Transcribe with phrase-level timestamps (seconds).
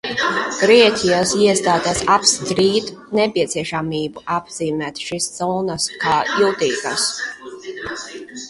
[0.59, 7.09] Grieķijas iestādes apstrīd nepieciešamību apzīmēt šīs zonas kā jutīgas.